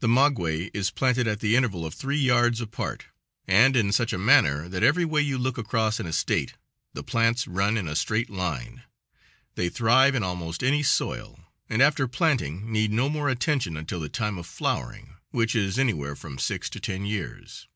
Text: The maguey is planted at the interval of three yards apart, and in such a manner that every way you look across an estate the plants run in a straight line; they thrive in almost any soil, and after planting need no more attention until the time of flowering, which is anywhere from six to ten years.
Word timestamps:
The 0.00 0.08
maguey 0.08 0.72
is 0.74 0.90
planted 0.90 1.28
at 1.28 1.38
the 1.38 1.54
interval 1.54 1.86
of 1.86 1.94
three 1.94 2.18
yards 2.18 2.60
apart, 2.60 3.06
and 3.46 3.76
in 3.76 3.92
such 3.92 4.12
a 4.12 4.18
manner 4.18 4.68
that 4.68 4.82
every 4.82 5.04
way 5.04 5.20
you 5.20 5.38
look 5.38 5.56
across 5.56 6.00
an 6.00 6.06
estate 6.08 6.54
the 6.94 7.04
plants 7.04 7.46
run 7.46 7.76
in 7.76 7.86
a 7.86 7.94
straight 7.94 8.28
line; 8.28 8.82
they 9.54 9.68
thrive 9.68 10.16
in 10.16 10.24
almost 10.24 10.64
any 10.64 10.82
soil, 10.82 11.44
and 11.68 11.80
after 11.80 12.08
planting 12.08 12.72
need 12.72 12.90
no 12.90 13.08
more 13.08 13.28
attention 13.28 13.76
until 13.76 14.00
the 14.00 14.08
time 14.08 14.36
of 14.36 14.48
flowering, 14.48 15.14
which 15.30 15.54
is 15.54 15.78
anywhere 15.78 16.16
from 16.16 16.40
six 16.40 16.68
to 16.70 16.80
ten 16.80 17.06
years. 17.06 17.68